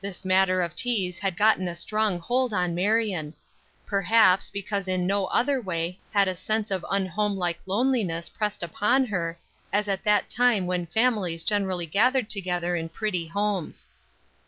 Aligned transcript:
This 0.00 0.24
matter 0.24 0.60
of 0.60 0.74
"teas" 0.74 1.20
had 1.20 1.36
gotten 1.36 1.68
a 1.68 1.76
strong 1.76 2.18
hold 2.18 2.52
on 2.52 2.74
Marion. 2.74 3.32
Perhaps, 3.86 4.50
because 4.50 4.88
in 4.88 5.06
no 5.06 5.26
other 5.26 5.60
way 5.60 6.00
had 6.10 6.26
a 6.26 6.34
sense 6.34 6.72
of 6.72 6.84
unhomelike 6.90 7.60
loneliness 7.64 8.28
pressed 8.28 8.64
upon 8.64 9.04
her, 9.06 9.38
as 9.72 9.86
at 9.86 10.02
that 10.02 10.28
time 10.28 10.66
when 10.66 10.86
families 10.86 11.44
generally 11.44 11.86
gathered 11.86 12.28
together 12.28 12.74
in 12.74 12.88
pretty 12.88 13.28
homes. 13.28 13.86